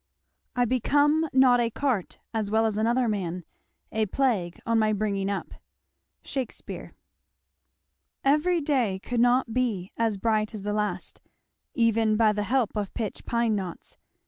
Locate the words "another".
2.75-3.07